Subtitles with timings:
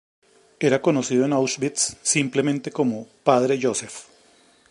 [0.67, 4.05] Era conocido en Auschwitz simplemente como "Padre Józef".